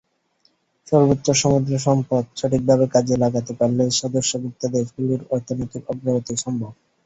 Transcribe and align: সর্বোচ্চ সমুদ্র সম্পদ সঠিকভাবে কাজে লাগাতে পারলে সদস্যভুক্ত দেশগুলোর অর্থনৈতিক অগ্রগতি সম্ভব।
সর্বোচ্চ 0.87 1.27
সমুদ্র 1.41 1.73
সম্পদ 1.79 2.23
সঠিকভাবে 2.39 2.85
কাজে 2.93 3.15
লাগাতে 3.23 3.53
পারলে 3.59 3.83
সদস্যভুক্ত 3.99 4.61
দেশগুলোর 4.75 5.21
অর্থনৈতিক 5.33 5.83
অগ্রগতি 5.91 6.33
সম্ভব। 6.43 6.71